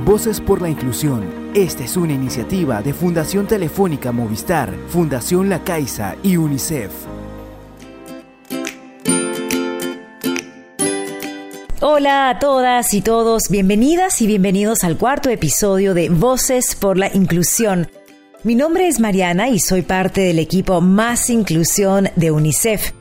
[0.00, 1.52] Voces por la Inclusión.
[1.54, 6.90] Esta es una iniciativa de Fundación Telefónica Movistar, Fundación La Caixa y UNICEF.
[11.80, 17.14] Hola a todas y todos, bienvenidas y bienvenidos al cuarto episodio de Voces por la
[17.14, 17.88] Inclusión.
[18.42, 22.92] Mi nombre es Mariana y soy parte del equipo Más Inclusión de UNICEF.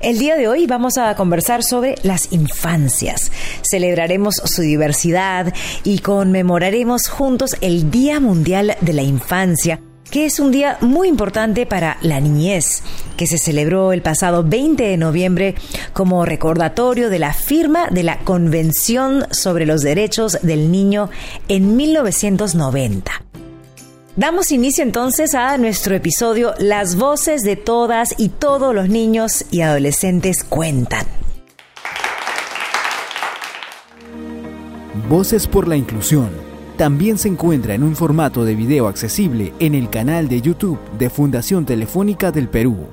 [0.00, 3.32] El día de hoy vamos a conversar sobre las infancias.
[3.62, 5.54] Celebraremos su diversidad
[5.84, 11.64] y conmemoraremos juntos el Día Mundial de la Infancia, que es un día muy importante
[11.64, 12.82] para la niñez,
[13.16, 15.54] que se celebró el pasado 20 de noviembre
[15.94, 21.08] como recordatorio de la firma de la Convención sobre los Derechos del Niño
[21.48, 23.25] en 1990.
[24.16, 29.60] Damos inicio entonces a nuestro episodio Las voces de todas y todos los niños y
[29.60, 31.04] adolescentes cuentan.
[35.10, 36.30] Voces por la Inclusión
[36.78, 41.10] también se encuentra en un formato de video accesible en el canal de YouTube de
[41.10, 42.86] Fundación Telefónica del Perú.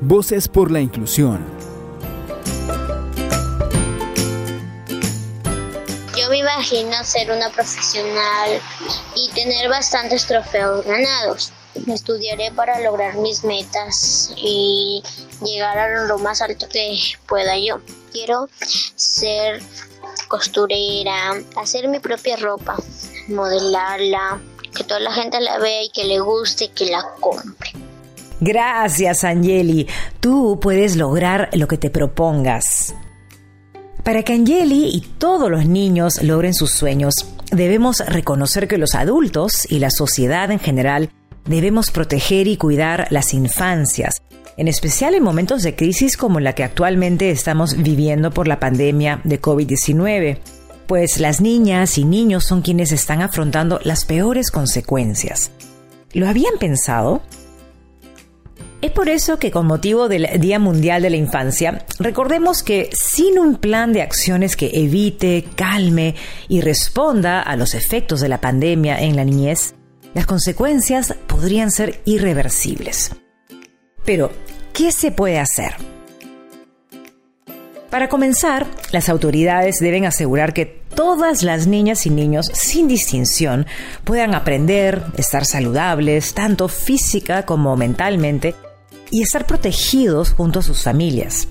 [0.00, 1.75] Voces por la Inclusión.
[6.26, 8.60] Yo me imagino ser una profesional
[9.14, 11.52] y tener bastantes trofeos ganados.
[11.86, 15.04] Estudiaré para lograr mis metas y
[15.40, 17.78] llegar a lo más alto que pueda yo.
[18.10, 18.48] Quiero
[18.96, 19.62] ser
[20.26, 22.74] costurera, hacer mi propia ropa,
[23.28, 24.40] modelarla,
[24.76, 27.70] que toda la gente la vea y que le guste y que la compre.
[28.40, 29.86] Gracias, Angeli.
[30.18, 32.96] Tú puedes lograr lo que te propongas.
[34.06, 39.66] Para que Angeli y todos los niños logren sus sueños, debemos reconocer que los adultos
[39.68, 41.10] y la sociedad en general
[41.44, 44.22] debemos proteger y cuidar las infancias,
[44.56, 49.22] en especial en momentos de crisis como la que actualmente estamos viviendo por la pandemia
[49.24, 50.38] de COVID-19,
[50.86, 55.50] pues las niñas y niños son quienes están afrontando las peores consecuencias.
[56.12, 57.22] ¿Lo habían pensado?
[58.82, 63.38] Es por eso que con motivo del Día Mundial de la Infancia, recordemos que sin
[63.38, 66.14] un plan de acciones que evite, calme
[66.48, 69.74] y responda a los efectos de la pandemia en la niñez,
[70.12, 73.12] las consecuencias podrían ser irreversibles.
[74.04, 74.30] Pero,
[74.74, 75.74] ¿qué se puede hacer?
[77.90, 83.66] Para comenzar, las autoridades deben asegurar que todas las niñas y niños, sin distinción,
[84.04, 88.54] puedan aprender, estar saludables, tanto física como mentalmente,
[89.10, 91.48] y estar protegidos junto a sus familias.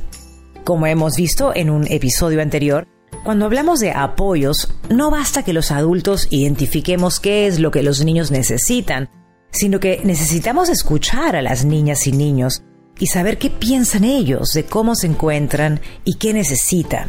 [0.64, 2.88] Como hemos visto en un episodio anterior,
[3.24, 8.04] cuando hablamos de apoyos, no basta que los adultos identifiquemos qué es lo que los
[8.04, 9.10] niños necesitan,
[9.52, 12.62] sino que necesitamos escuchar a las niñas y niños
[13.00, 17.08] y saber qué piensan ellos de cómo se encuentran y qué necesitan.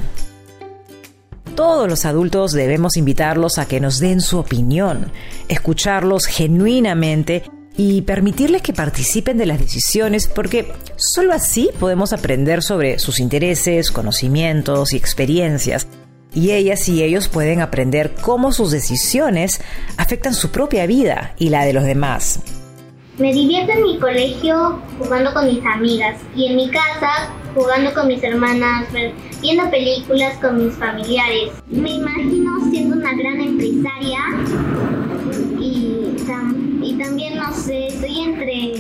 [1.55, 5.11] Todos los adultos debemos invitarlos a que nos den su opinión,
[5.49, 7.45] escucharlos genuinamente
[7.77, 13.91] y permitirles que participen de las decisiones porque solo así podemos aprender sobre sus intereses,
[13.91, 15.87] conocimientos y experiencias.
[16.35, 19.61] Y ellas y ellos pueden aprender cómo sus decisiones
[19.97, 22.41] afectan su propia vida y la de los demás.
[23.19, 28.09] Me divierto en mi colegio jugando con mis amigas y en mi casa jugando con
[28.09, 28.87] mis hermanas,
[29.41, 31.53] viendo películas con mis familiares.
[31.69, 34.19] Me imagino siendo una gran empresaria
[36.83, 38.75] y, también, no sé, estoy entre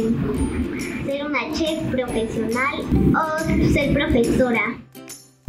[1.04, 2.80] ser una chef profesional
[3.14, 4.78] o ser profesora.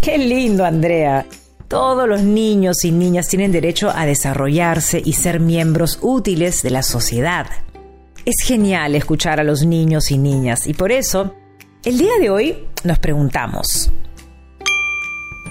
[0.01, 1.25] Qué lindo, Andrea.
[1.67, 6.83] Todos los niños y niñas tienen derecho a desarrollarse y ser miembros útiles de la
[6.83, 7.47] sociedad.
[8.25, 11.33] Es genial escuchar a los niños y niñas y por eso,
[11.83, 13.91] el día de hoy nos preguntamos,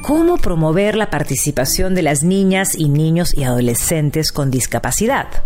[0.03, 5.46] ¿cómo promover la participación de las niñas y niños y adolescentes con discapacidad?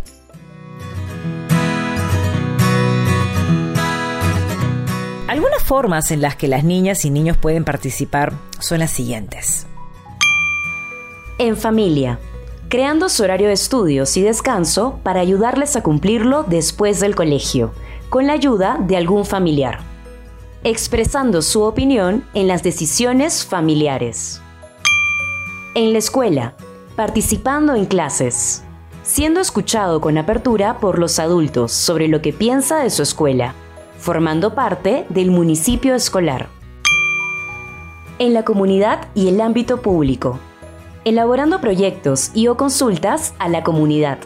[5.71, 9.69] Formas en las que las niñas y niños pueden participar son las siguientes.
[11.39, 12.19] En familia,
[12.69, 17.71] creando su horario de estudios y descanso para ayudarles a cumplirlo después del colegio,
[18.09, 19.79] con la ayuda de algún familiar.
[20.65, 24.43] Expresando su opinión en las decisiones familiares.
[25.77, 26.55] En la escuela,
[26.97, 28.65] participando en clases,
[29.05, 33.55] siendo escuchado con apertura por los adultos sobre lo que piensa de su escuela
[34.01, 36.49] formando parte del municipio escolar.
[38.19, 40.39] En la comunidad y el ámbito público,
[41.05, 44.19] elaborando proyectos y o consultas a la comunidad,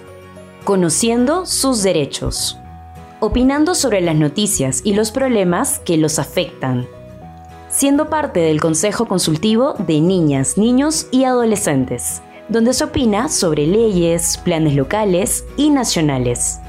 [0.65, 2.57] conociendo sus derechos,
[3.21, 6.87] opinando sobre las noticias y los problemas que los afectan,
[7.69, 14.39] siendo parte del Consejo Consultivo de Niñas, Niños y Adolescentes, donde se opina sobre leyes,
[14.39, 16.61] planes locales y nacionales.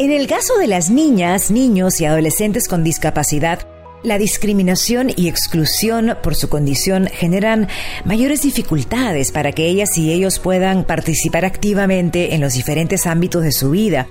[0.00, 3.68] En el caso de las niñas, niños y adolescentes con discapacidad,
[4.02, 7.68] la discriminación y exclusión por su condición generan
[8.06, 13.52] mayores dificultades para que ellas y ellos puedan participar activamente en los diferentes ámbitos de
[13.52, 14.08] su vida.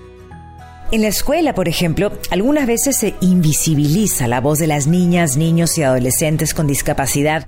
[0.91, 5.75] En la escuela, por ejemplo, algunas veces se invisibiliza la voz de las niñas, niños
[5.79, 7.47] y adolescentes con discapacidad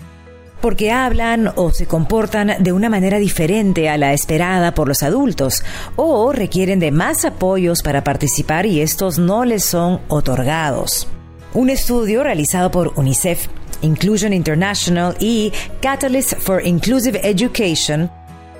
[0.61, 5.63] porque hablan o se comportan de una manera diferente a la esperada por los adultos
[5.95, 11.07] o requieren de más apoyos para participar y estos no les son otorgados.
[11.53, 13.47] Un estudio realizado por UNICEF,
[13.81, 18.09] Inclusion International y Catalyst for Inclusive Education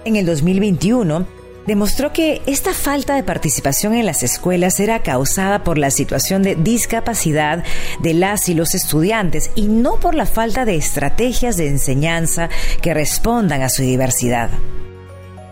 [0.04, 1.41] en el 2021
[1.72, 6.56] demostró que esta falta de participación en las escuelas era causada por la situación de
[6.56, 7.64] discapacidad
[8.02, 12.50] de las y los estudiantes y no por la falta de estrategias de enseñanza
[12.82, 14.50] que respondan a su diversidad.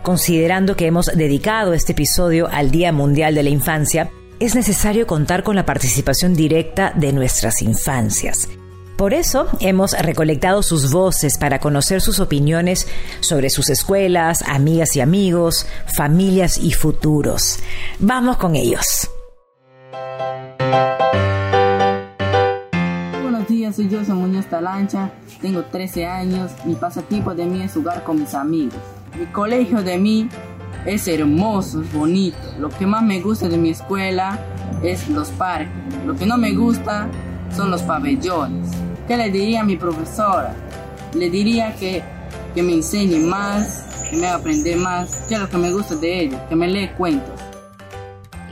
[0.02, 5.42] Considerando que hemos dedicado este episodio al Día Mundial de la Infancia, es necesario contar
[5.42, 8.46] con la participación directa de nuestras infancias.
[9.00, 12.86] Por eso hemos recolectado sus voces para conocer sus opiniones
[13.20, 17.60] sobre sus escuelas, amigas y amigos, familias y futuros.
[17.98, 19.10] Vamos con ellos.
[23.22, 25.10] Buenos días, soy yo, Muñoz Talancha,
[25.40, 28.76] tengo 13 años, mi pasatiempo de mí es jugar con mis amigos.
[29.18, 30.28] Mi colegio de mí
[30.84, 32.36] es hermoso, es bonito.
[32.58, 34.38] Lo que más me gusta de mi escuela
[34.82, 35.72] es los parques.
[36.04, 37.08] Lo que no me gusta
[37.56, 38.89] son los pabellones.
[39.10, 40.54] ¿Qué le diría a mi profesora?
[41.14, 42.00] Le diría que,
[42.54, 44.38] que me enseñe más, que me haga
[44.76, 47.40] más, que es lo que me gusta de ella, que me lee cuentos.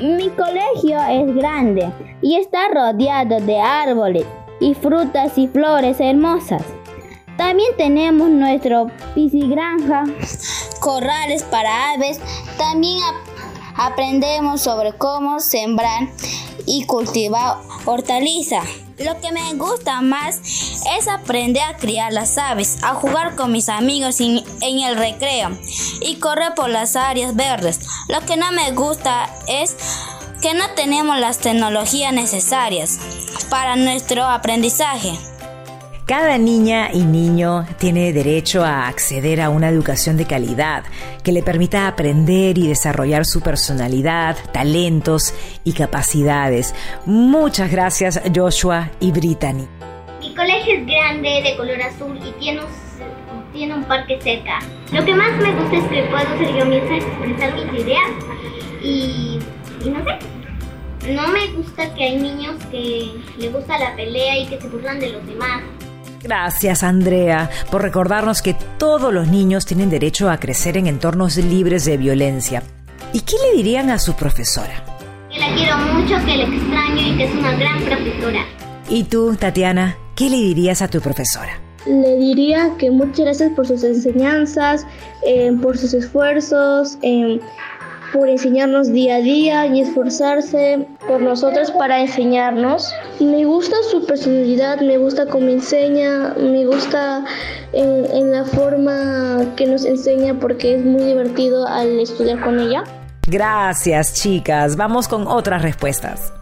[0.00, 4.26] Mi colegio es grande y está rodeado de árboles
[4.58, 6.64] y frutas y flores hermosas.
[7.36, 10.06] También tenemos nuestro piscigranja,
[10.80, 12.18] corrales para aves.
[12.58, 12.98] También
[13.76, 16.08] aprendemos sobre cómo sembrar
[16.66, 18.87] y cultivar hortalizas.
[18.98, 20.40] Lo que me gusta más
[20.98, 25.56] es aprender a criar las aves, a jugar con mis amigos en, el recreo
[26.00, 27.80] y correr por las áreas verdes.
[28.08, 29.76] Lo que no me gusta es
[30.42, 32.98] que no tenemos las tecnologías necesarias
[33.50, 35.16] para nuestro aprendizaje.
[36.08, 40.84] Cada niña y niño tiene derecho a acceder a una educación de calidad
[41.22, 45.34] que le permita aprender y desarrollar su personalidad, talentos
[45.64, 46.74] y capacidades.
[47.04, 49.68] Muchas gracias Joshua y Brittany.
[50.20, 54.60] Mi colegio es grande, de color azul y tiene un, parque cerca.
[54.90, 58.10] Lo que más me gusta es que puedo ser yo misma, expresar mis ideas
[58.82, 59.38] y,
[59.84, 61.12] y no sé.
[61.12, 64.98] No me gusta que hay niños que les gusta la pelea y que se burlan
[65.00, 65.60] de los demás.
[66.22, 71.84] Gracias, Andrea, por recordarnos que todos los niños tienen derecho a crecer en entornos libres
[71.84, 72.62] de violencia.
[73.12, 74.84] ¿Y qué le dirían a su profesora?
[75.30, 78.44] Que la quiero mucho, que la extraño y que es una gran profesora.
[78.88, 81.60] ¿Y tú, Tatiana, qué le dirías a tu profesora?
[81.86, 84.86] Le diría que muchas gracias por sus enseñanzas,
[85.26, 87.40] eh, por sus esfuerzos, eh,
[88.12, 92.92] por enseñarnos día a día y esforzarse por nosotros para enseñarnos.
[93.20, 97.24] Me gusta su personalidad, me gusta cómo enseña, me gusta
[97.72, 102.84] en, en la forma que nos enseña porque es muy divertido al estudiar con ella.
[103.26, 104.76] Gracias, chicas.
[104.76, 106.32] Vamos con otras respuestas.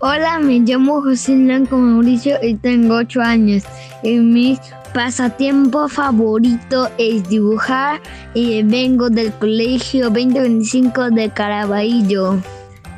[0.00, 3.62] Hola, me llamo José Blanco Mauricio y tengo 8 años.
[4.02, 4.58] En mi
[4.92, 8.00] pasatiempo favorito es dibujar
[8.34, 12.38] y vengo del colegio 2025 de Caraballo.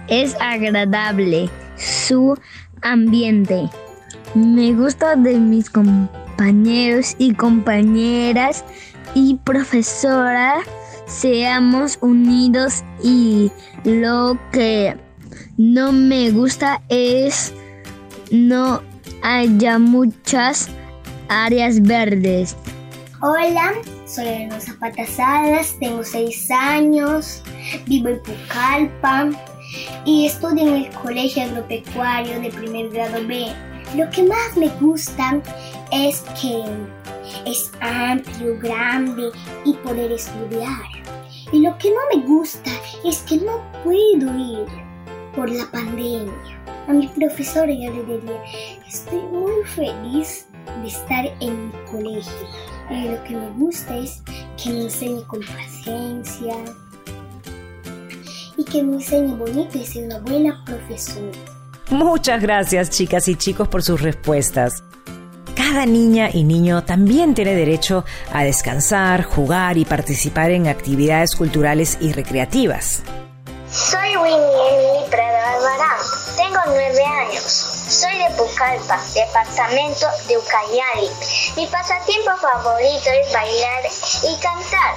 [0.08, 2.36] Es agradable su
[2.82, 3.68] ambiente.
[4.34, 8.64] Me gusta de mis compañeros y compañeras
[9.14, 10.64] y profesoras.
[11.06, 13.52] Seamos unidos y
[13.84, 14.96] lo que
[15.56, 17.52] no me gusta es
[18.30, 18.82] no
[19.22, 20.68] haya muchas
[21.28, 22.56] áreas verdes.
[23.20, 23.72] Hola,
[24.06, 27.42] soy Rosa Patasadas, tengo 6 años,
[27.86, 29.30] vivo en Pucallpa
[30.04, 33.46] y estudio en el Colegio Agropecuario de primer grado B.
[33.96, 35.40] Lo que más me gusta
[35.90, 36.62] es que
[37.46, 39.30] es amplio, grande
[39.64, 40.82] y poder estudiar.
[41.52, 42.70] Y lo que no me gusta
[43.04, 44.66] es que no puedo ir
[45.34, 46.32] por la pandemia.
[46.88, 48.42] A mi profesora yo le diría,
[48.86, 50.46] estoy muy feliz
[50.82, 52.32] de estar en mi colegio.
[52.90, 54.22] Y lo que me gusta es
[54.62, 56.54] que me enseñe con paciencia
[58.56, 61.38] y que me enseñe bonito y ser una buena profesora.
[61.90, 64.82] Muchas gracias chicas y chicos por sus respuestas.
[65.54, 71.98] Cada niña y niño también tiene derecho a descansar, jugar y participar en actividades culturales
[72.00, 73.02] y recreativas.
[73.74, 76.04] Soy Winnie Emily Prado Alvarado.
[76.36, 77.42] Tengo nueve años.
[77.42, 81.10] Soy de Pucallpa, departamento de Ucayali.
[81.56, 83.82] Mi pasatiempo favorito es bailar
[84.22, 84.94] y cantar.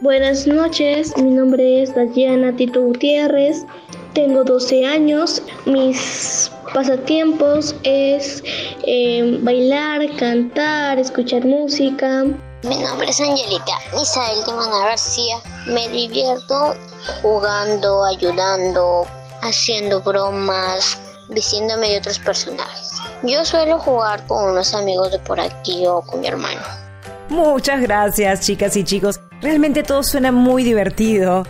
[0.00, 3.66] Buenas noches, mi nombre es Dayana Tito Gutiérrez.
[4.14, 5.42] Tengo 12 años.
[5.66, 8.42] Mis pasatiempos es
[8.86, 12.24] eh, bailar, cantar, escuchar música.
[12.68, 15.36] Mi nombre es Angelita Isabel de García.
[15.66, 16.74] Me divierto
[17.22, 19.06] jugando, ayudando,
[19.40, 22.90] haciendo bromas, vistiéndome de otros personajes.
[23.22, 26.60] Yo suelo jugar con unos amigos de por aquí o con mi hermano.
[27.28, 29.20] Muchas gracias, chicas y chicos.
[29.40, 31.44] Realmente todo suena muy divertido.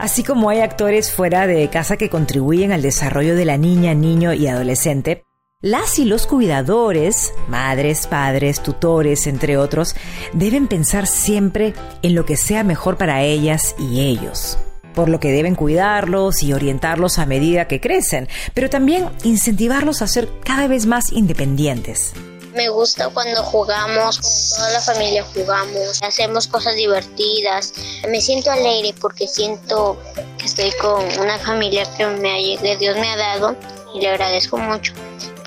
[0.00, 4.32] Así como hay actores fuera de casa que contribuyen al desarrollo de la niña, niño
[4.32, 5.24] y adolescente,
[5.60, 9.96] las y los cuidadores, madres, padres, tutores, entre otros,
[10.32, 14.56] deben pensar siempre en lo que sea mejor para ellas y ellos,
[14.94, 20.06] por lo que deben cuidarlos y orientarlos a medida que crecen, pero también incentivarlos a
[20.06, 22.12] ser cada vez más independientes.
[22.54, 27.74] Me gusta cuando jugamos, con toda la familia jugamos, hacemos cosas divertidas.
[28.08, 30.00] Me siento alegre porque siento
[30.38, 33.56] que estoy con una familia que, me que Dios me ha dado
[33.94, 34.92] y le agradezco mucho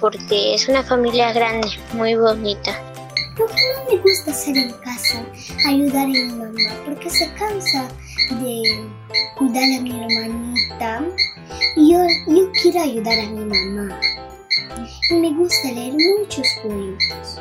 [0.02, 2.72] porque es una familia grande, muy bonita.
[3.38, 5.24] ¿Por qué no me gusta estar en casa,
[5.68, 6.84] ayudar a mi mamá?
[6.86, 7.88] Porque se cansa
[8.42, 8.84] de
[9.38, 11.04] cuidar a mi hermanita.
[11.76, 14.00] Y yo, yo quiero ayudar a mi mamá.
[15.12, 17.40] Y me gusta leer muchos cuentos.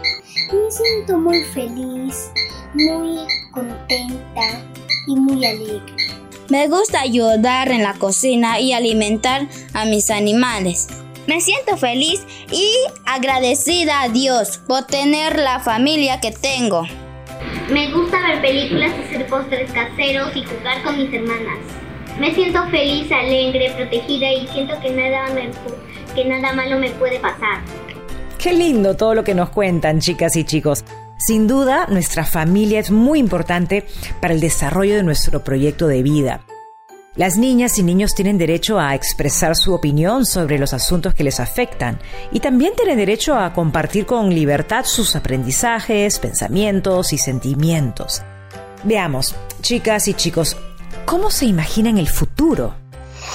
[0.53, 2.31] Me siento muy feliz,
[2.75, 4.63] muy contenta
[5.07, 6.20] y muy alegre.
[6.51, 10.89] Me gusta ayudar en la cocina y alimentar a mis animales.
[11.29, 12.75] Me siento feliz y
[13.07, 16.89] agradecida a Dios por tener la familia que tengo.
[17.71, 21.59] Me gusta ver películas, hacer postres caseros y jugar con mis hermanas.
[22.19, 25.27] Me siento feliz, alegre, protegida y siento que nada,
[26.17, 27.61] que nada malo me puede pasar.
[28.39, 30.85] Qué lindo todo lo que nos cuentan, chicas y chicos.
[31.21, 33.87] Sin duda, nuestra familia es muy importante
[34.23, 36.41] para el desarrollo de nuestro proyecto de vida.
[37.15, 41.39] Las niñas y niños tienen derecho a expresar su opinión sobre los asuntos que les
[41.39, 42.01] afectan
[42.33, 48.23] y también tienen derecho a compartir con libertad sus aprendizajes, pensamientos y sentimientos.
[48.85, 50.57] Veamos, chicas y chicos,
[51.05, 52.75] ¿cómo se imaginan el futuro?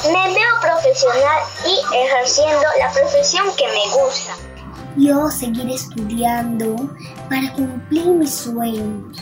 [0.05, 4.54] Me veo profesional y ejerciendo la profesión que me gusta.
[4.97, 6.89] Yo seguir estudiando
[7.29, 9.17] para cumplir mis sueños.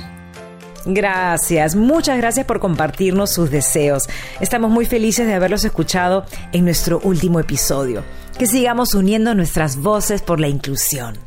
[0.86, 4.08] Gracias, muchas gracias por compartirnos sus deseos.
[4.40, 8.04] Estamos muy felices de haberlos escuchado en nuestro último episodio.
[8.38, 11.18] Que sigamos uniendo nuestras voces por la inclusión.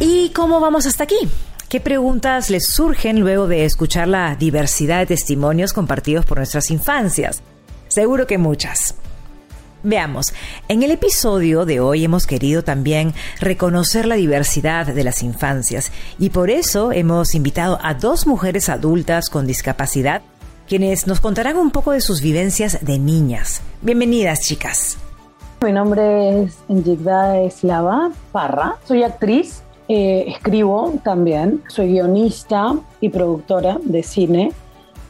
[0.00, 1.16] ¿Y cómo vamos hasta aquí?
[1.74, 7.42] ¿Qué preguntas les surgen luego de escuchar la diversidad de testimonios compartidos por nuestras infancias?
[7.88, 8.94] Seguro que muchas.
[9.82, 10.32] Veamos,
[10.68, 16.30] en el episodio de hoy hemos querido también reconocer la diversidad de las infancias y
[16.30, 20.22] por eso hemos invitado a dos mujeres adultas con discapacidad
[20.68, 23.62] quienes nos contarán un poco de sus vivencias de niñas.
[23.82, 24.96] Bienvenidas, chicas.
[25.60, 33.78] Mi nombre es Yigda Eslava Parra, soy actriz, eh, escribo también, soy guionista y productora
[33.82, 34.52] de cine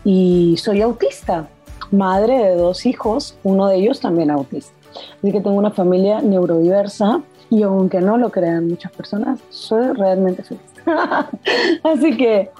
[0.04, 1.48] y soy autista
[1.90, 4.74] madre de dos hijos, uno de ellos también autista.
[5.18, 10.42] Así que tengo una familia neurodiversa y aunque no lo crean muchas personas, soy realmente
[10.42, 10.62] feliz.
[11.82, 12.50] así que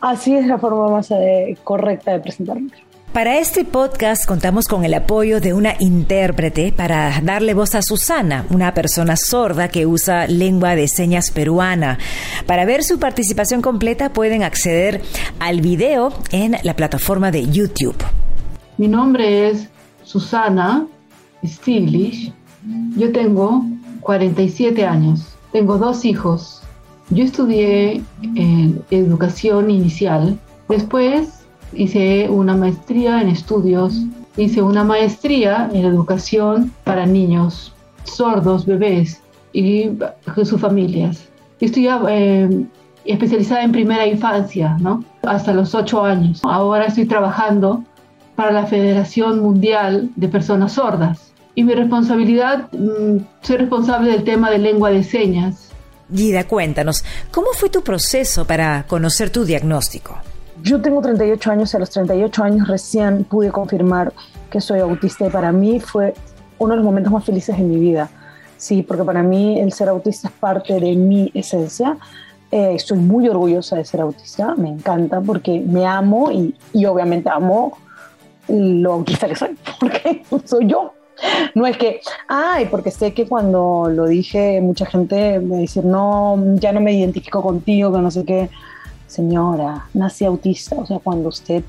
[0.00, 2.70] así es la forma más eh, correcta de presentarme.
[3.12, 8.44] Para este podcast contamos con el apoyo de una intérprete para darle voz a Susana,
[8.50, 11.98] una persona sorda que usa lengua de señas peruana.
[12.46, 15.00] Para ver su participación completa pueden acceder
[15.38, 17.96] al video en la plataforma de YouTube.
[18.76, 19.68] Mi nombre es
[20.04, 20.86] Susana
[21.42, 22.32] Stiglish.
[22.96, 23.64] Yo tengo
[24.00, 25.36] 47 años.
[25.52, 26.60] Tengo dos hijos.
[27.08, 28.02] Yo estudié
[28.90, 30.38] educación inicial.
[30.68, 31.45] Después
[31.76, 34.02] hice una maestría en estudios.
[34.36, 37.72] Hice una maestría en educación para niños
[38.04, 39.20] sordos, bebés
[39.52, 39.90] y
[40.44, 41.24] sus familias.
[41.60, 42.66] Estoy eh,
[43.04, 45.04] especializada en primera infancia, ¿no?
[45.22, 46.40] Hasta los ocho años.
[46.42, 47.82] Ahora estoy trabajando
[48.34, 51.32] para la Federación Mundial de Personas Sordas.
[51.54, 55.70] Y mi responsabilidad, mm, soy responsable del tema de lengua de señas.
[56.14, 57.02] Gida, cuéntanos,
[57.32, 60.18] ¿cómo fue tu proceso para conocer tu diagnóstico?
[60.66, 64.12] Yo tengo 38 años y a los 38 años recién pude confirmar
[64.50, 66.12] que soy autista y para mí fue
[66.58, 68.10] uno de los momentos más felices de mi vida.
[68.56, 71.96] Sí, porque para mí el ser autista es parte de mi esencia.
[72.50, 77.30] Eh, estoy muy orgullosa de ser autista, me encanta porque me amo y, y obviamente
[77.30, 77.78] amo
[78.48, 80.92] lo autista que soy, porque soy yo.
[81.54, 86.36] No es que, ay, porque sé que cuando lo dije, mucha gente me dice, no,
[86.56, 88.50] ya no me identifico contigo, que no sé qué.
[89.06, 91.62] Señora, nací autista, o sea, cuando usted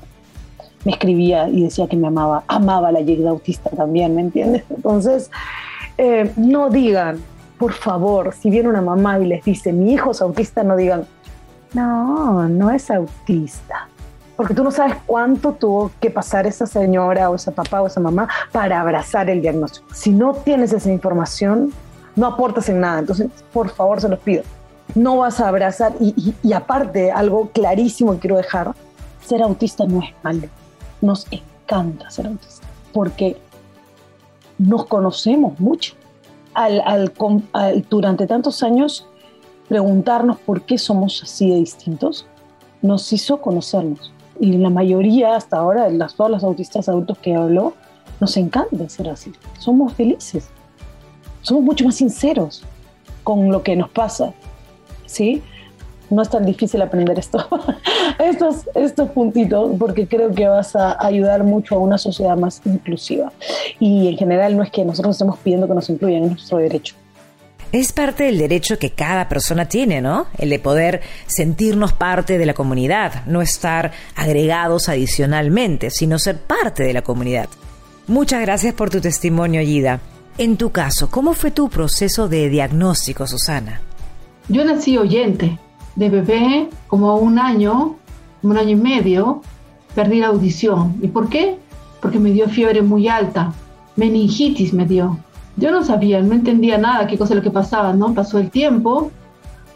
[0.84, 4.64] me escribía y decía que me amaba, amaba la llegada autista también, ¿me entiendes?
[4.70, 5.30] Entonces,
[5.96, 7.18] eh, no digan,
[7.58, 11.06] por favor, si viene una mamá y les dice, mi hijo es autista, no digan,
[11.74, 13.88] no, no es autista
[14.38, 17.98] porque tú no sabes cuánto tuvo que pasar esa señora o esa papá o esa
[17.98, 19.88] mamá para abrazar el diagnóstico.
[19.92, 21.72] Si no tienes esa información,
[22.14, 23.00] no aportas en nada.
[23.00, 24.44] Entonces, por favor, se los pido.
[24.94, 25.94] No vas a abrazar.
[26.00, 28.74] Y, aparte, algo clarísimo que quiero dejar,
[29.24, 30.48] ser autista no es malo.
[31.00, 33.36] Nos encanta ser autista, porque
[34.58, 35.94] nos conocemos mucho.
[36.54, 37.12] al,
[37.88, 39.06] durante tantos años,
[39.68, 42.26] preguntarnos por qué somos así de distintos,
[42.82, 47.74] nos hizo conocernos y la mayoría hasta ahora, las, todas las autistas adultos que hablo,
[48.20, 49.32] nos encanta ser así.
[49.58, 50.48] Somos felices.
[51.42, 52.62] Somos mucho más sinceros
[53.24, 54.32] con lo que nos pasa.
[55.08, 55.42] ¿Sí?
[56.10, 57.46] No es tan difícil aprender esto,
[58.18, 63.32] estos, estos puntitos, porque creo que vas a ayudar mucho a una sociedad más inclusiva.
[63.80, 66.94] Y en general no es que nosotros estemos pidiendo que nos incluyan, es nuestro derecho.
[67.70, 70.26] Es parte del derecho que cada persona tiene, ¿no?
[70.38, 76.84] El de poder sentirnos parte de la comunidad, no estar agregados adicionalmente, sino ser parte
[76.84, 77.48] de la comunidad.
[78.06, 80.00] Muchas gracias por tu testimonio, Yida.
[80.38, 83.82] En tu caso, ¿cómo fue tu proceso de diagnóstico, Susana?
[84.48, 85.58] Yo nací oyente.
[85.96, 87.96] De bebé, como un año,
[88.42, 89.42] un año y medio,
[89.94, 90.96] perdí la audición.
[91.02, 91.58] ¿Y por qué?
[92.00, 93.52] Porque me dio fiebre muy alta.
[93.96, 95.18] Meningitis me dio
[95.58, 98.14] yo no sabía, no entendía nada, qué cosa lo que pasaba, ¿no?
[98.14, 99.10] Pasó el tiempo,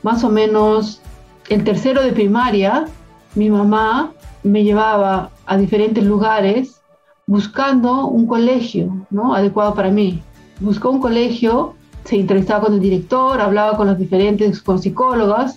[0.02, 1.00] más o menos
[1.48, 2.86] el tercero de primaria,
[3.34, 4.12] mi mamá
[4.44, 6.80] me llevaba a diferentes lugares
[7.26, 9.34] buscando un colegio, ¿no?
[9.34, 10.22] Adecuado para mí.
[10.60, 15.56] Buscó un colegio, se entrevistaba con el director, hablaba con los diferentes, con psicólogas.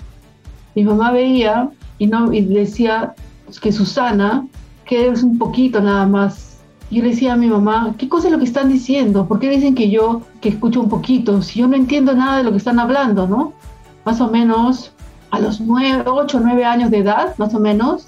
[0.75, 3.15] Mi mamá veía y, no, y decía
[3.61, 4.45] que Susana,
[4.85, 6.55] que es un poquito nada más
[6.91, 9.27] yo le decía a mi mamá, ¿qué cosa es lo que están diciendo?
[9.27, 11.41] ¿Por qué dicen que yo, que escucho un poquito?
[11.41, 13.53] Si yo no entiendo nada de lo que están hablando, ¿no?
[14.05, 14.91] Más o menos
[15.31, 18.07] a los nueve, ocho, nueve años de edad, más o menos,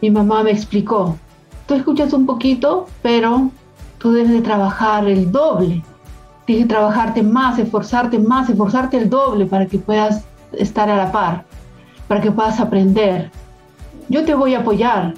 [0.00, 1.16] mi mamá me explicó,
[1.66, 3.50] tú escuchas un poquito, pero
[3.98, 5.82] tú debes de trabajar el doble.
[6.46, 11.12] Tienes que trabajarte más, esforzarte más, esforzarte el doble para que puedas estar a la
[11.12, 11.44] par,
[12.08, 13.30] para que puedas aprender.
[14.08, 15.14] Yo te voy a apoyar,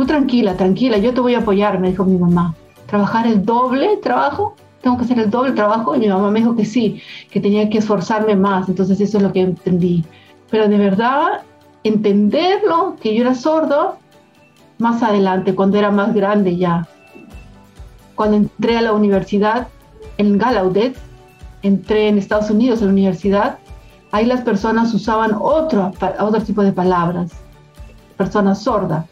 [0.00, 2.54] Tú tranquila, tranquila, yo te voy a apoyar, me dijo mi mamá.
[2.86, 4.56] ¿Trabajar el doble trabajo?
[4.80, 5.94] ¿Tengo que hacer el doble trabajo?
[5.94, 8.66] Y mi mamá me dijo que sí, que tenía que esforzarme más.
[8.68, 10.04] Entonces eso es lo que entendí.
[10.50, 11.42] Pero de verdad,
[11.84, 13.98] entenderlo, que yo era sordo,
[14.78, 16.88] más adelante, cuando era más grande ya.
[18.14, 19.68] Cuando entré a la universidad
[20.20, 20.96] en Gallaudet,
[21.62, 23.58] entré en Estados Unidos a la universidad,
[24.12, 27.32] ahí las personas usaban otro, otro tipo de palabras,
[28.16, 29.04] personas sordas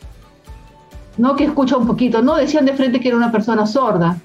[1.19, 4.19] no que escucha un poquito, no decían de frente que era una persona sorda.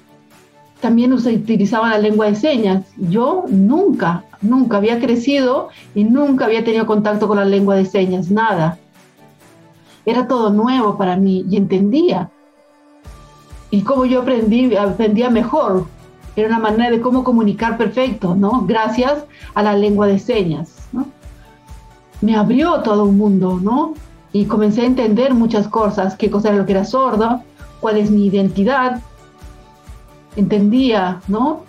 [0.80, 2.84] También utilizaban la lengua de señas.
[2.96, 8.30] Yo nunca, nunca había crecido y nunca había tenido contacto con la lengua de señas,
[8.30, 8.78] nada.
[10.06, 12.30] Era todo nuevo para mí y entendía.
[13.70, 15.86] Y cómo yo aprendí, aprendía mejor.
[16.36, 18.64] Era una manera de cómo comunicar perfecto, ¿no?
[18.66, 20.88] Gracias a la lengua de señas,
[22.20, 23.94] Me abrió todo un mundo, ¿no?
[24.34, 27.40] y comencé a entender muchas cosas, qué cosa era lo que era sordo,
[27.80, 29.00] cuál es mi identidad.
[30.34, 31.62] Entendía, ¿no?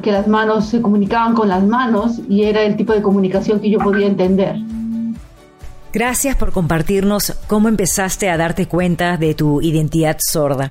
[0.00, 3.70] que las manos se comunicaban con las manos y era el tipo de comunicación que
[3.70, 4.56] yo podía entender.
[5.92, 10.70] Gracias por compartirnos cómo empezaste a darte cuenta de tu identidad sorda.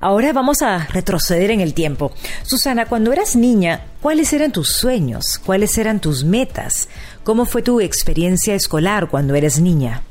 [0.00, 2.10] Ahora vamos a retroceder en el tiempo.
[2.42, 5.38] Susana, cuando eras niña, ¿cuáles eran tus sueños?
[5.38, 6.88] ¿Cuáles eran tus metas?
[7.22, 10.02] ¿Cómo fue tu experiencia escolar cuando eres niña?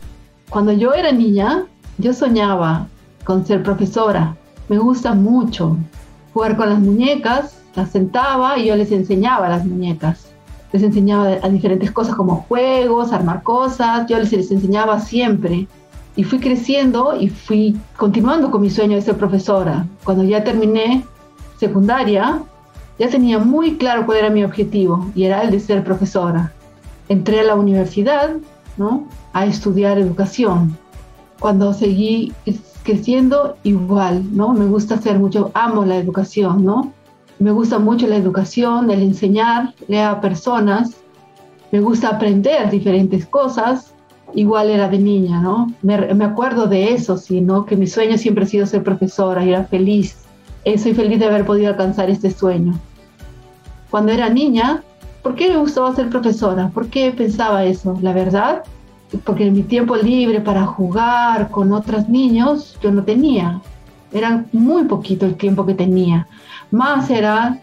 [0.50, 1.65] Cuando yo era niña,
[1.98, 2.88] yo soñaba
[3.24, 4.36] con ser profesora.
[4.69, 5.78] Me gusta mucho
[6.34, 10.28] jugar con las muñecas, las sentaba y yo les enseñaba las muñecas.
[10.72, 15.67] Les enseñaba a diferentes cosas como juegos, armar cosas, yo les enseñaba siempre.
[16.15, 19.86] Y fui creciendo y fui continuando con mi sueño de ser profesora.
[20.04, 21.04] Cuando ya terminé
[21.60, 22.41] secundaria,
[22.99, 26.52] ya tenía muy claro cuál era mi objetivo y era el de ser profesora.
[27.10, 28.36] Entré a la universidad,
[28.78, 29.08] ¿no?
[29.34, 30.78] a estudiar educación.
[31.39, 32.32] cuando seguí
[32.84, 34.54] creciendo igual, ¿no?
[34.54, 36.93] Me gusta hacer mucho, amo la educación, ¿no?
[37.38, 40.91] Me gusta mucho la educación, el enseñar a personas,
[41.73, 43.93] me gusta aprender diferentes cosas,
[44.36, 45.72] igual era de niña, ¿no?
[45.82, 47.65] Me, me acuerdo de eso, sí, ¿no?
[47.65, 50.17] Que mi sueño siempre ha sido ser profesora y era feliz.
[50.65, 52.80] Eh, soy feliz de haber podido alcanzar este sueño.
[53.89, 54.84] Cuando era niña,
[55.22, 56.69] ¿por qué me gustaba ser profesora?
[56.74, 57.98] ¿Por qué pensaba eso?
[58.02, 58.63] La verdad,
[59.24, 63.62] porque en mi tiempo libre para jugar con otros niños yo no tenía.
[64.12, 66.28] Era muy poquito el tiempo que tenía.
[66.72, 67.60] Más era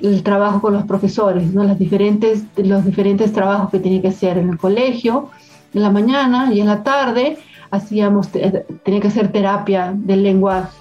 [0.00, 1.64] el trabajo con los profesores, ¿no?
[1.64, 5.30] Las diferentes, los diferentes trabajos que tenía que hacer en el colegio,
[5.74, 7.38] en la mañana y en la tarde
[7.70, 10.76] hacíamos, tenía que hacer terapia del lenguaje.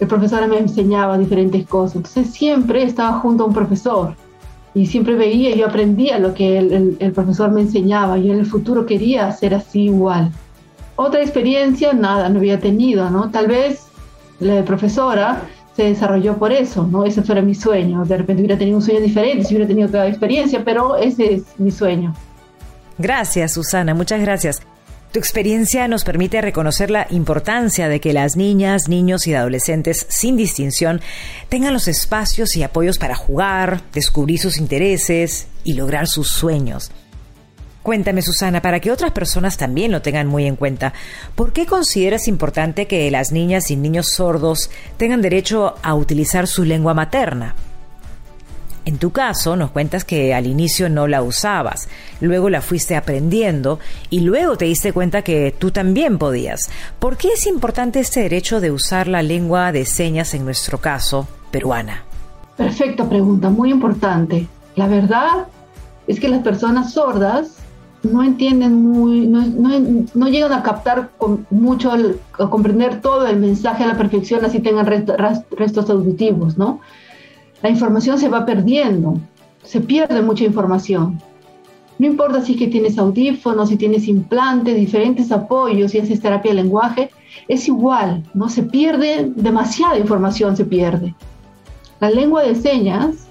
[0.00, 1.96] El profesor me enseñaba diferentes cosas.
[1.96, 4.14] Entonces siempre estaba junto a un profesor
[4.74, 8.18] y siempre veía y yo aprendía lo que el, profesor me enseñaba.
[8.18, 10.32] y en el futuro quería hacer así igual.
[10.96, 13.30] Otra experiencia, nada, no había tenido, ¿no?
[13.30, 13.88] Tal vez
[14.40, 15.42] la de profesora
[15.74, 17.04] se desarrolló por eso, ¿no?
[17.04, 18.04] Ese fue mi sueño.
[18.04, 21.44] De repente hubiera tenido un sueño diferente, si hubiera tenido otra experiencia, pero ese es
[21.58, 22.14] mi sueño.
[22.98, 24.62] Gracias, Susana, muchas gracias.
[25.14, 30.36] Tu experiencia nos permite reconocer la importancia de que las niñas, niños y adolescentes sin
[30.36, 31.00] distinción
[31.48, 36.90] tengan los espacios y apoyos para jugar, descubrir sus intereses y lograr sus sueños.
[37.84, 40.94] Cuéntame, Susana, para que otras personas también lo tengan muy en cuenta,
[41.36, 46.64] ¿por qué consideras importante que las niñas y niños sordos tengan derecho a utilizar su
[46.64, 47.54] lengua materna?
[48.86, 51.88] En tu caso, nos cuentas que al inicio no la usabas,
[52.20, 53.78] luego la fuiste aprendiendo
[54.10, 56.70] y luego te diste cuenta que tú también podías.
[56.98, 61.26] ¿Por qué es importante este derecho de usar la lengua de señas en nuestro caso,
[61.50, 62.02] peruana?
[62.58, 64.46] Perfecta pregunta, muy importante.
[64.76, 65.46] La verdad
[66.06, 67.56] es que las personas sordas
[68.02, 73.86] no entienden muy, no, llegan a captar con mucho, a comprender todo el mensaje a
[73.86, 76.80] la perfección, así tengan restos auditivos, ¿no?
[77.64, 79.18] La información se va perdiendo,
[79.62, 81.18] se pierde mucha información.
[81.98, 86.62] No importa si que tienes audífonos, si tienes implantes, diferentes apoyos, si haces terapia de
[86.62, 87.10] lenguaje,
[87.48, 88.50] es igual, ¿no?
[88.50, 91.14] Se pierde demasiada información, se pierde.
[92.00, 93.28] La lengua de señas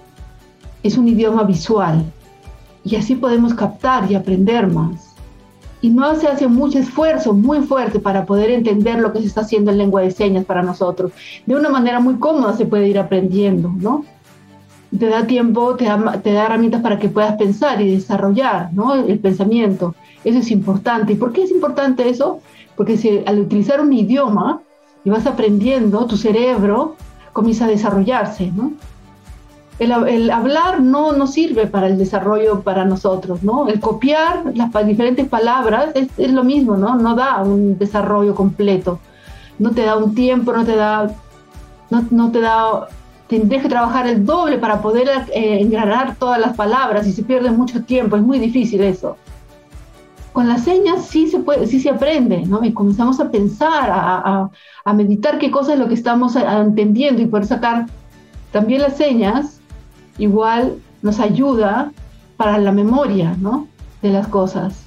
[0.82, 2.04] es un idioma visual
[2.84, 5.14] y así podemos captar y aprender más.
[5.80, 9.42] Y no se hace mucho esfuerzo muy fuerte para poder entender lo que se está
[9.42, 11.12] haciendo en lengua de señas para nosotros.
[11.46, 14.06] De una manera muy cómoda se puede ir aprendiendo, ¿no?
[14.98, 18.94] Te da tiempo, te da, te da herramientas para que puedas pensar y desarrollar ¿no?
[18.96, 19.96] el pensamiento.
[20.24, 21.14] Eso es importante.
[21.14, 22.40] ¿Y por qué es importante eso?
[22.76, 24.62] Porque si, al utilizar un idioma
[25.04, 26.96] y vas aprendiendo, tu cerebro
[27.34, 28.52] comienza a desarrollarse.
[28.52, 28.74] ¿no?
[29.80, 33.44] El, hablar no, no sirve para el desarrollo para nosotros.
[33.44, 33.68] ¿no?
[33.68, 36.96] El copiar las diferentes palabras es, es lo mismo, ¿no?
[36.96, 39.00] no da un desarrollo completo.
[39.60, 41.12] No te da un tiempo, no te da,
[41.90, 42.88] no, no te da
[43.40, 47.50] tendrías que trabajar el doble para poder eh, engranar todas las palabras y se pierde
[47.50, 49.18] mucho tiempo, es muy difícil eso.
[50.34, 52.64] Con las señas sí se, puede, sí se aprende, ¿no?
[52.64, 54.50] Y comenzamos a pensar, a,
[54.86, 57.88] a, meditar qué cosa es lo que estamos eh, entendiendo y poder sacar
[58.52, 59.60] también las señas,
[60.20, 61.92] igual nos ayuda
[62.38, 63.68] para la memoria, ¿no?
[64.04, 64.84] De las cosas.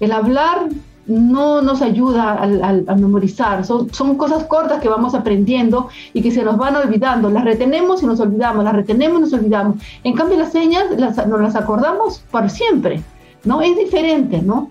[0.00, 0.68] El hablar
[1.06, 3.64] no nos ayuda a, memorizar.
[3.64, 7.30] Son, cosas cortas que vamos aprendiendo y que se nos van olvidando.
[7.30, 9.76] Las retenemos y nos olvidamos, las retenemos y nos olvidamos.
[10.04, 13.02] En cambio, las señas las, nos las acordamos por siempre,
[13.44, 13.60] ¿no?
[13.60, 14.70] Es diferente, ¿no?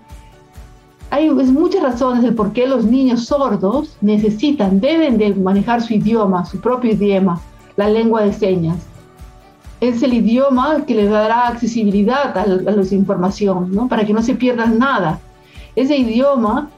[1.10, 6.46] Hay muchas razones de por qué los niños sordos necesitan, deben de manejar su idioma,
[6.46, 7.38] su propio idioma,
[7.76, 8.78] la lengua de señas.
[9.82, 13.88] Es el idioma que les dará accesibilidad a, a la información, ¿no?
[13.88, 15.20] Para que no se pierdan nada
[15.76, 16.70] ese idioma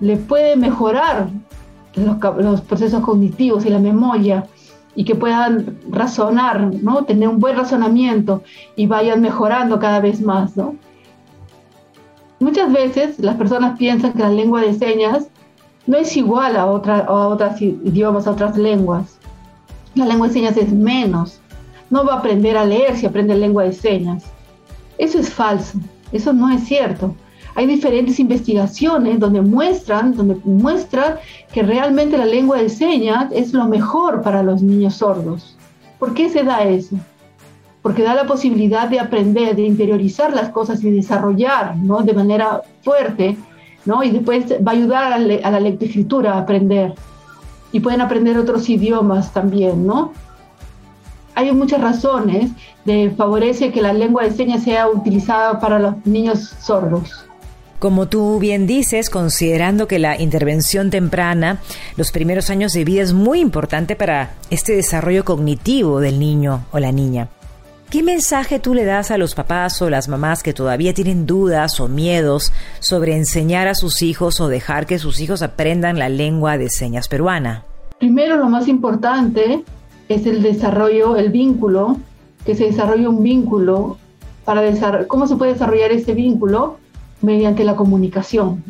[0.00, 1.28] le puede mejorar
[1.94, 4.46] los, procesos cognitivos y la memoria
[4.94, 7.04] y que puedan razonar, ¿no?
[7.04, 8.42] Tener un buen razonamiento
[8.76, 10.74] y vayan mejorando cada vez más, ¿no?
[12.40, 15.28] Muchas veces las personas piensan que la lengua de señas
[15.86, 19.18] no es igual a, otra, a otros idiomas, a otras lenguas.
[19.94, 21.40] La lengua de señas es menos.
[21.90, 24.24] No va a aprender a leer si aprende lengua de señas.
[24.98, 25.78] Eso es falso.
[26.12, 27.14] Eso no es cierto
[27.54, 31.16] hay diferentes investigaciones donde muestran, donde muestran
[31.52, 35.56] que realmente la lengua de señas es lo mejor para los niños sordos.
[35.98, 36.96] ¿Por qué se da eso?
[37.82, 42.02] Porque da la posibilidad de aprender, de interiorizar las cosas y desarrollar ¿no?
[42.02, 43.36] de manera fuerte,
[43.84, 44.02] ¿no?
[44.02, 46.94] y después va a ayudar a, la lectoescritura a aprender.
[47.72, 50.12] Y pueden aprender otros idiomas también, ¿no?
[51.36, 52.50] Hay muchas razones
[52.84, 57.29] de favorece que la lengua de señas sea utilizada para los niños sordos.
[57.80, 61.60] Como tú bien dices, considerando que la intervención temprana,
[61.96, 66.78] los primeros años de vida es muy importante para este desarrollo cognitivo del niño o
[66.78, 67.28] la niña.
[67.88, 71.80] ¿Qué mensaje tú le das a los papás o las mamás que todavía tienen dudas
[71.80, 76.58] o miedos sobre enseñar a sus hijos o dejar que sus hijos aprendan la lengua
[76.58, 77.64] de señas peruana?
[77.98, 79.64] Primero, lo más importante
[80.10, 81.96] es el desarrollo, el vínculo,
[82.44, 83.96] que se desarrolle un vínculo
[84.44, 84.62] para
[85.06, 86.76] ¿Cómo se puede desarrollar ese vínculo?
[87.22, 88.62] Mediante la comunicación,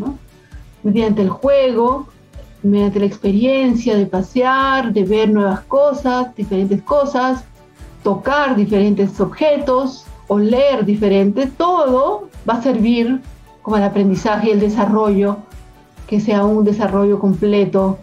[0.82, 2.06] mediante el juego,
[2.62, 7.44] mediante la experiencia de pasear, de ver nuevas cosas, diferentes cosas,
[8.02, 13.20] tocar diferentes objetos, oler diferentes, todo va a servir
[13.62, 15.38] como el aprendizaje y el desarrollo,
[16.06, 17.98] que sea un desarrollo completo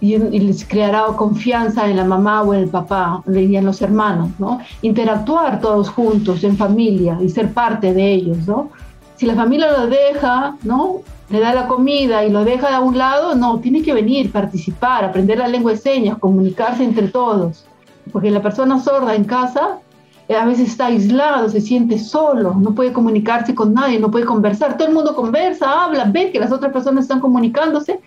[0.00, 4.30] y, les creará confianza en la mamá o en el papá y en los hermanos,
[4.38, 4.60] ¿no?
[4.82, 8.70] Interactuar todos juntos en familia y ser parte de ellos, ¿no?
[9.16, 11.00] Si la familia lo deja, ¿no?
[11.28, 15.04] Le da la comida y lo deja a un lado, no, tiene que venir, participar,
[15.04, 17.66] aprender la lengua de señas, comunicarse entre todos.
[18.12, 19.80] Porque la persona sorda en casa
[20.28, 24.24] eh, a veces está aislado, se siente solo, no puede comunicarse con nadie, no puede
[24.24, 24.76] conversar.
[24.76, 28.00] Todo el mundo conversa, habla, ve que las otras personas están comunicándose,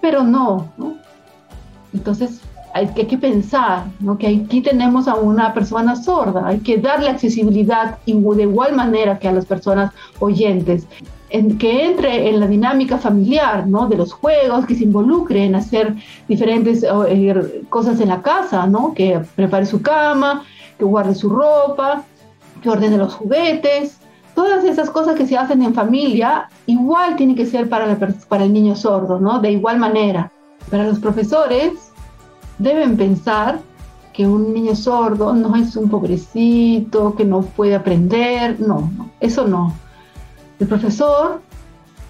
[0.00, 0.94] pero no, ¿no?
[1.92, 2.40] Entonces,
[2.74, 3.84] hay que, pensar
[4.18, 9.28] que aquí tenemos a una persona sorda, hay que darle accesibilidad de igual manera que
[9.28, 10.86] a las personas oyentes.
[11.30, 13.88] En, que entre en la dinámica familiar, ¿no?
[13.88, 15.94] De los juegos, que se involucre en hacer
[16.28, 18.92] diferentes eh, cosas en la casa, ¿no?
[18.92, 20.44] Que prepare su cama,
[20.78, 22.04] que guarde su ropa,
[22.62, 23.98] que ordene los juguetes.
[24.34, 28.52] Todas esas cosas que se hacen en familia, igual tiene que ser para, para el
[28.52, 29.40] niño sordo, ¿no?
[29.40, 30.30] De igual manera.
[30.70, 31.91] Para los profesores,
[32.62, 33.60] deben pensar
[34.12, 39.74] que un niño sordo no es un pobrecito, que no puede aprender, no, eso no.
[40.60, 41.40] El profesor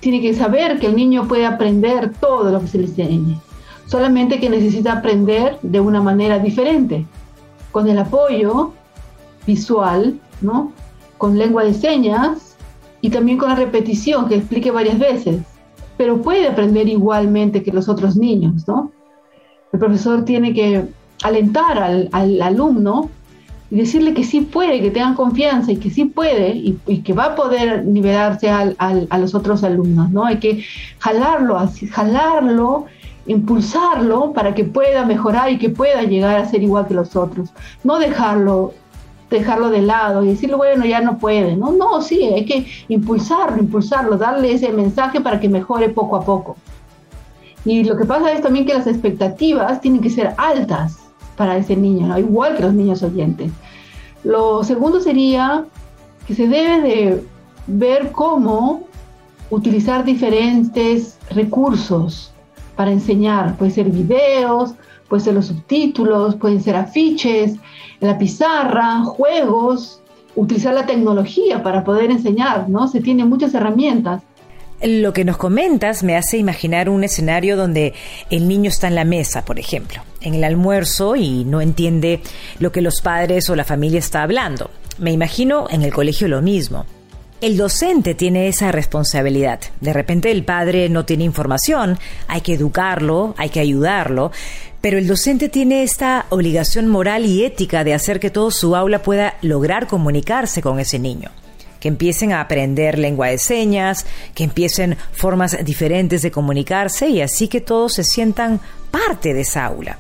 [0.01, 3.41] tiene que saber que el niño puede aprender todo lo que se le enseñe,
[3.87, 7.07] solamente que necesita aprender de una manera diferente,
[7.71, 8.73] con el apoyo
[9.47, 10.73] visual, ¿no?
[11.19, 12.57] con lengua de señas
[13.01, 15.41] y también con la repetición que explique varias veces,
[15.97, 18.91] pero puede aprender igualmente que los otros niños, ¿no?
[19.73, 20.85] El profesor tiene que
[21.23, 23.11] alentar al, alumno
[23.71, 27.27] y decirle que sí puede, que tengan confianza y que sí puede y, que va
[27.27, 30.25] a poder nivelarse a los otros alumnos, ¿no?
[30.25, 30.65] Hay que
[30.99, 32.87] jalarlo, así, jalarlo,
[33.27, 37.51] impulsarlo para que pueda mejorar y que pueda llegar a ser igual que los otros.
[37.83, 38.75] No dejarlo
[39.33, 41.73] dejarlo de lado y decirle, bueno, ya no puede, ¿no?
[41.73, 46.57] No, sí, hay que impulsarlo, impulsarlo, darle ese mensaje para que mejore poco a poco.
[47.65, 50.99] Y lo que pasa es también que las expectativas tienen que ser altas
[51.37, 53.53] para ese niño, igual que los niños oyentes.
[54.25, 55.65] Lo segundo sería
[56.27, 57.27] que se debe de
[57.67, 58.85] ver cómo
[59.51, 62.33] utilizar diferentes recursos
[62.77, 63.57] para enseñar.
[63.57, 64.75] Puede ser videos,
[65.09, 67.57] pueden ser los subtítulos, pueden ser afiches,
[68.01, 70.01] la pizarra, juegos,
[70.35, 72.89] utilizar la tecnología para poder enseñar, ¿no?
[72.89, 74.23] Se tienen muchas herramientas.
[74.85, 77.95] Lo que nos comentas me hace imaginar un escenario donde
[78.31, 82.21] el niño está en la mesa, por ejemplo, en el almuerzo y no entiende
[82.59, 84.73] lo que los padres o la familia está hablando.
[84.99, 86.85] Me imagino en el colegio lo mismo.
[87.41, 89.61] El docente tiene esa responsabilidad.
[89.81, 94.33] De repente el padre no tiene información, hay que educarlo, hay que ayudarlo,
[94.81, 99.01] pero el docente tiene esta obligación moral y ética de hacer que todo su aula
[99.03, 101.31] pueda lograr comunicarse con ese niño
[101.83, 107.49] que empiecen a aprender lengua de señas, que empiecen formas diferentes de comunicarse y así
[107.49, 108.61] que todos se sientan
[108.93, 109.99] parte de esa aula.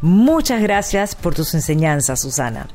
[0.00, 2.68] Muchas gracias por tus enseñanzas, Susana.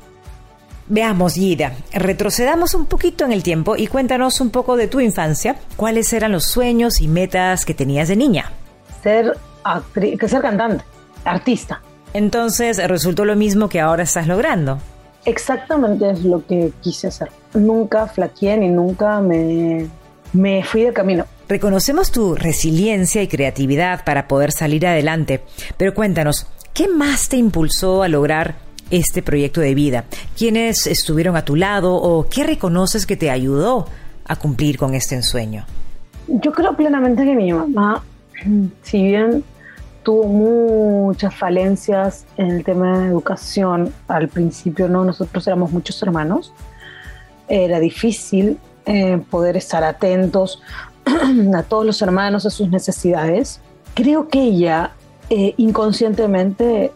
[0.88, 5.56] Veamos, Gida, retrocedamos un poquito en el tiempo y cuéntanos un poco de tu infancia.
[5.78, 8.52] ¿Cuáles eran los sueños y metas que tenías de niña?
[9.02, 10.84] Ser actriz, que ser cantante,
[11.24, 11.82] artista.
[12.13, 14.80] Entonces, ¿resultó lo mismo que ahora estás logrando?
[15.25, 17.29] Exactamente es lo que quise hacer.
[17.53, 19.88] Nunca flaqueé ni nunca me,
[20.34, 21.25] me fui de camino.
[21.47, 25.41] Reconocemos tu resiliencia y creatividad para poder salir adelante,
[25.77, 28.55] pero cuéntanos, ¿qué más te impulsó a lograr
[28.91, 30.05] este proyecto de vida?
[30.38, 33.88] ¿Quiénes estuvieron a tu lado o qué reconoces que te ayudó
[34.25, 35.65] a cumplir con este ensueño?
[36.27, 38.03] Yo creo plenamente que mi mamá,
[38.84, 39.43] si bien
[40.03, 43.93] tuvo muchas falencias en el tema de educación.
[44.07, 46.53] Al principio no, nosotros éramos muchos hermanos.
[47.47, 50.62] Era difícil eh, poder estar atentos
[51.55, 53.62] a todos los hermanos, a sus necesidades.
[53.93, 54.91] Creo que ella
[55.29, 56.91] eh, inconscientemente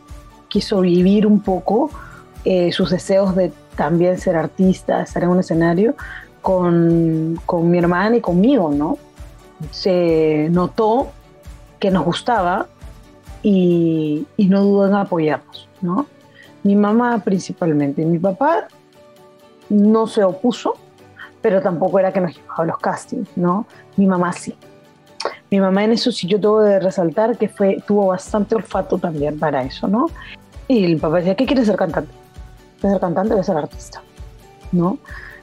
[0.48, 1.90] quiso vivir un poco
[2.46, 5.96] eh, sus deseos de también ser artista, estar en un escenario
[6.42, 8.98] con, con mi hermana y conmigo, ¿no?
[9.72, 11.12] se notó
[11.80, 12.68] que nos gustaba
[13.44, 16.08] y, no dudó en apoyarnos, ¿no?
[16.64, 18.06] Mi mamá principalmente.
[18.06, 18.68] Mi papá
[19.70, 20.76] no se opuso,
[21.42, 23.68] pero tampoco era que nos llevaba a los castings, ¿no?
[23.98, 24.56] Mi mamá sí.
[25.52, 29.38] Mi mamá en eso sí yo tengo de resaltar que fue, tuvo bastante olfato también
[29.38, 30.08] para eso, ¿no?
[30.68, 32.12] Y el papá decía, ¿qué quieres ser cantante?
[32.80, 33.34] ¿Quieres ser cantante?
[33.34, 34.02] A ser artista,
[34.72, 34.98] ¿no?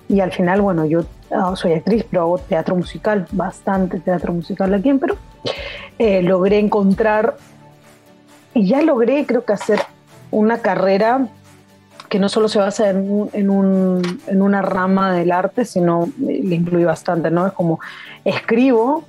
[0.09, 4.75] Y al final, bueno, yo ah, soy actriz, pero hago teatro musical, bastante teatro musical
[4.75, 5.17] aquí en Perú.
[5.99, 7.37] Eh, logré encontrar,
[8.55, 9.81] y ya logré creo que hacer
[10.31, 11.29] una carrera
[12.09, 16.57] que no solo se basa en, en, un, en una rama del arte, sino le
[16.57, 17.47] incluye bastante, ¿no?
[17.47, 17.79] Es como
[18.25, 19.05] escribo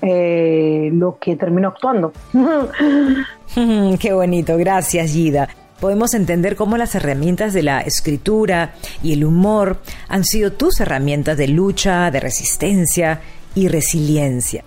[0.00, 2.12] eh, lo que termino actuando.
[4.00, 5.48] Qué bonito, gracias Gida.
[5.78, 11.36] Podemos entender cómo las herramientas de la escritura y el humor han sido tus herramientas
[11.36, 13.20] de lucha, de resistencia
[13.54, 14.64] y resiliencia.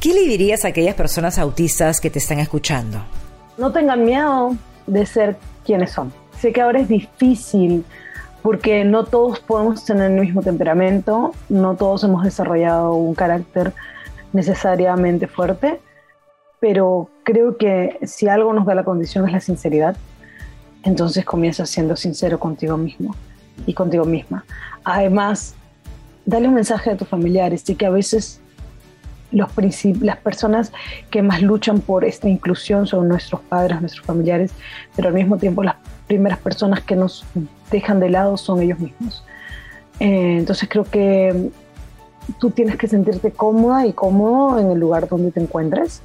[0.00, 3.02] ¿Qué le dirías a aquellas personas autistas que te están escuchando?
[3.58, 4.54] No tengan miedo
[4.86, 6.12] de ser quienes son.
[6.38, 7.84] Sé que ahora es difícil
[8.42, 13.72] porque no todos podemos tener el mismo temperamento, no todos hemos desarrollado un carácter
[14.32, 15.80] necesariamente fuerte,
[16.60, 19.96] pero creo que si algo nos da la condición es la sinceridad,
[20.84, 23.16] entonces comienza siendo sincero contigo mismo
[23.66, 24.44] y contigo misma.
[24.84, 25.54] Además,
[26.24, 28.40] dale un mensaje a tus familiares de que a veces
[29.32, 29.50] los
[30.00, 30.72] las personas
[31.10, 34.52] que más luchan por esta inclusión son nuestros padres, nuestros familiares,
[34.94, 37.24] pero al mismo tiempo las primeras personas que nos
[37.70, 39.24] dejan de lado son ellos mismos.
[39.98, 41.50] Eh, entonces creo que
[42.38, 46.02] tú tienes que sentirte cómoda y cómodo en el lugar donde te encuentres.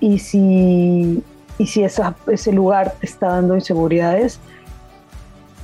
[0.00, 1.22] Y si,
[1.58, 4.40] y si ese lugar te está dando inseguridades,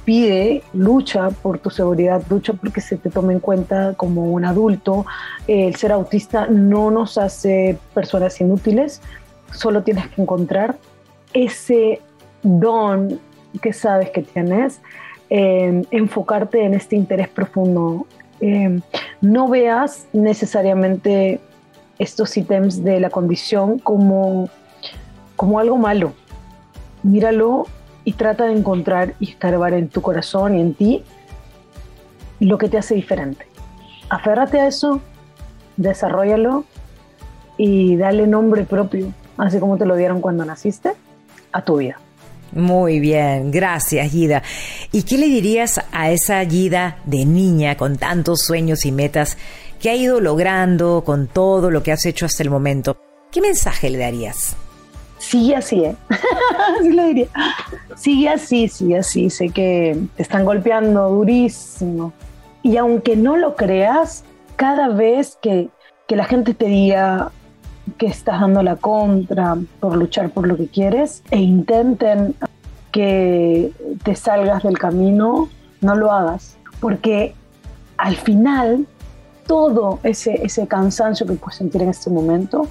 [0.09, 5.05] pide, lucha por tu seguridad, lucha porque se te tome en cuenta como un adulto.
[5.47, 9.03] El ser autista no nos hace personas inútiles,
[9.53, 10.79] solo tienes que encontrar
[11.35, 12.01] ese
[12.43, 13.21] don
[13.61, 14.81] que sabes que tienes,
[15.29, 18.07] eh, enfocarte en este interés profundo
[18.41, 18.81] Em,
[19.21, 21.41] no veas necesariamente
[21.99, 24.49] estos ítems de la condición como,
[25.37, 26.13] como algo malo.
[27.03, 27.67] Míralo
[28.09, 31.03] y trata de encontrar y escarbar en tu corazón y en ti
[32.41, 33.47] lo que te hace diferente.
[34.09, 35.03] Aférrate a eso,
[35.77, 36.65] desarrollalo
[37.59, 40.93] y dale nombre propio, así como te lo dieron cuando naciste,
[41.53, 42.01] a tu vida.
[42.53, 44.43] Muy bien, gracias Gida.
[44.91, 49.37] ¿Y qué le dirías a esa Gida de niña con tantos sueños y metas
[49.83, 52.97] que ha ido logrando con todo lo que has hecho hasta el momento?
[53.31, 54.57] ¿Qué mensaje le darías?
[55.19, 55.97] Sigue así, ¿eh?
[56.81, 57.29] así lo diría.
[57.99, 59.29] Sigue así, sigue así.
[59.29, 62.13] Sé que te están golpeando durísimo.
[62.63, 65.69] Y aunque no lo creas, cada vez que,
[66.07, 67.33] que la gente te diga,
[67.97, 72.35] que estás dando la contra por luchar por lo que quieres e intenten
[72.93, 73.73] que
[74.05, 75.49] te salgas del camino,
[75.81, 77.35] no lo hagas, porque
[77.97, 78.87] al final
[79.47, 82.69] todo ese, ese cansancio que puedes sentir en este momento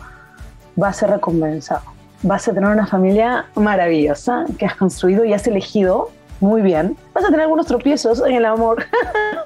[0.82, 1.97] va a ser recompensado.
[2.24, 6.96] Vas a tener una familia maravillosa que has construido y has elegido muy bien.
[7.14, 8.86] Vas a tener algunos tropiezos en el amor,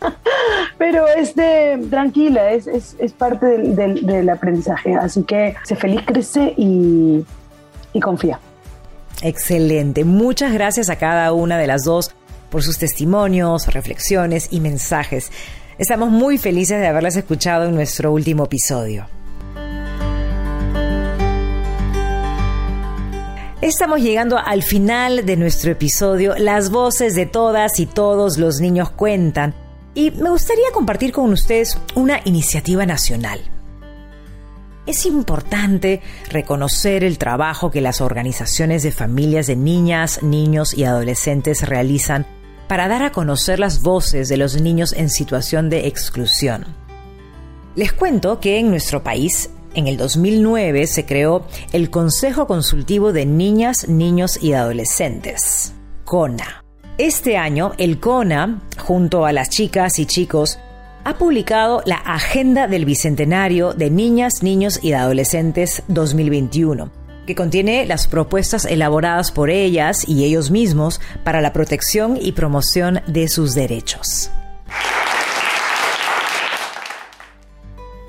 [0.77, 4.95] pero este, tranquila, es, es, parte del, del, aprendizaje.
[4.95, 7.25] Así que sé feliz, crece y,
[7.93, 8.39] y confía.
[9.21, 10.03] Excelente.
[10.03, 12.13] Muchas gracias a cada una de las dos
[12.49, 15.31] por sus testimonios, reflexiones y mensajes.
[15.77, 19.07] Estamos muy felices de haberlas escuchado en nuestro último episodio.
[23.61, 26.33] Estamos llegando al final de nuestro episodio.
[26.35, 29.53] Las voces de todas y todos los niños cuentan.
[29.93, 33.39] Y me gustaría compartir con ustedes una iniciativa nacional.
[34.87, 41.61] Es importante reconocer el trabajo que las organizaciones de familias de niñas, niños y adolescentes
[41.61, 42.25] realizan
[42.67, 46.65] para dar a conocer las voces de los niños en situación de exclusión.
[47.75, 53.25] Les cuento que en nuestro país en el 2009 se creó el Consejo Consultivo de
[53.25, 55.73] Niñas, Niños y Adolescentes,
[56.05, 56.63] CONA.
[56.97, 60.59] Este año, el CONA, junto a las chicas y chicos,
[61.03, 66.91] ha publicado la Agenda del Bicentenario de Niñas, Niños y Adolescentes 2021,
[67.25, 73.01] que contiene las propuestas elaboradas por ellas y ellos mismos para la protección y promoción
[73.07, 74.29] de sus derechos.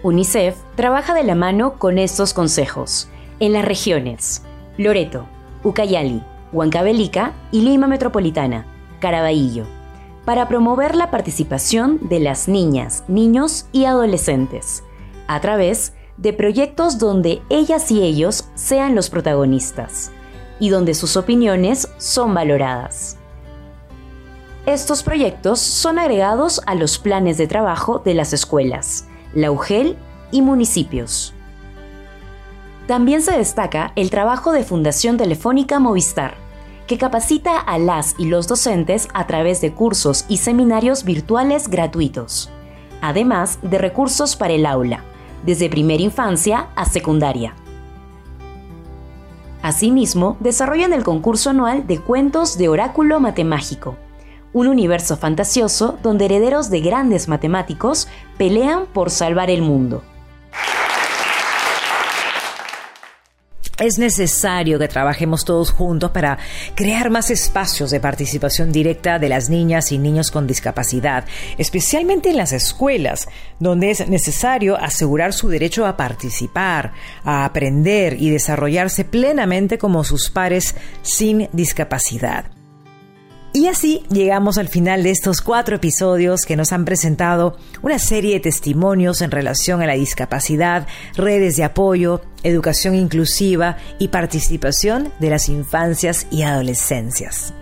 [0.03, 4.43] UNICEF trabaja de la mano con estos consejos en las regiones
[4.77, 5.27] Loreto,
[5.63, 6.23] Ucayali,
[6.53, 8.67] Huancavelica y Lima Metropolitana,
[8.99, 9.65] Caraballo,
[10.25, 14.83] para promover la participación de las niñas, niños y adolescentes
[15.29, 20.11] a través de proyectos donde ellas y ellos sean los protagonistas
[20.59, 23.19] y donde sus opiniones son valoradas.
[24.67, 29.97] Estos proyectos son agregados a los planes de trabajo de las escuelas, la UGEL
[30.31, 31.35] y municipios.
[32.87, 36.35] También se destaca el trabajo de Fundación Telefónica Movistar,
[36.87, 42.51] que capacita a las y los docentes a través de cursos y seminarios virtuales gratuitos,
[43.01, 45.05] además de recursos para el aula,
[45.47, 47.55] desde primera infancia a secundaria.
[49.63, 53.97] Asimismo, desarrollan el concurso anual de cuentos de oráculo matemágico,
[54.53, 60.03] un universo fantasioso donde herederos de grandes matemáticos pelean por salvar el mundo.
[63.83, 66.39] Es necesario que trabajemos todos juntos para
[66.77, 71.25] crear más espacios de participación directa de las niñas y niños con discapacidad,
[71.59, 73.29] especialmente en las escuelas,
[73.59, 76.93] donde es necesario asegurar su derecho a participar,
[77.25, 82.62] a aprender y desarrollarse plenamente como sus pares sin discapacidad.
[83.55, 88.35] Y así llegamos al final de estos cuatro episodios que nos han presentado una serie
[88.35, 90.87] de testimonios en relación a la discapacidad,
[91.17, 97.53] redes de apoyo, educación inclusiva y participación de las infancias y adolescencias.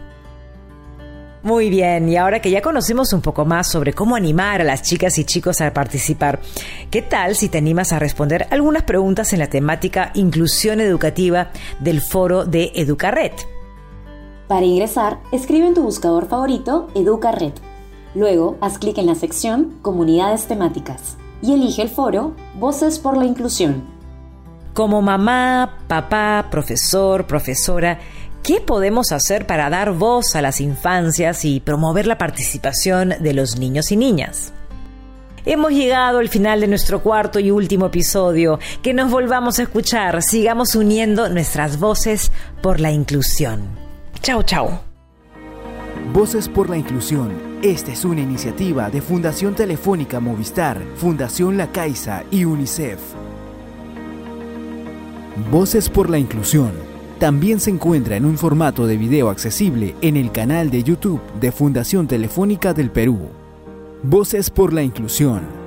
[1.43, 4.83] Muy bien, y ahora que ya conocemos un poco más sobre cómo animar a las
[4.83, 6.39] chicas y chicos a participar,
[6.91, 12.01] ¿qué tal si te animas a responder algunas preguntas en la temática inclusión educativa del
[12.01, 13.60] foro de Educaret?
[14.51, 17.53] Para ingresar, escribe en tu buscador favorito EducaRed.
[18.17, 23.27] Luego, haz clic en la sección Comunidades temáticas y elige el foro Voces por la
[23.27, 23.85] Inclusión.
[24.75, 28.01] Como mamá, papá, profesor, profesora,
[28.43, 33.57] ¿qué podemos hacer para dar voz a las infancias y promover la participación de los
[33.57, 34.53] niños y niñas?
[35.47, 38.59] Hemos llegado al final de nuestro cuarto y último episodio.
[38.83, 43.80] Que nos volvamos a escuchar, sigamos uniendo nuestras voces por la inclusión.
[44.23, 44.81] Chao, chao.
[46.13, 47.31] Voces por la Inclusión.
[47.63, 52.99] Esta es una iniciativa de Fundación Telefónica Movistar, Fundación La Caixa y UNICEF.
[55.51, 56.73] Voces por la Inclusión.
[57.19, 61.51] También se encuentra en un formato de video accesible en el canal de YouTube de
[61.51, 63.21] Fundación Telefónica del Perú.
[64.03, 65.60] Voces por la Inclusión.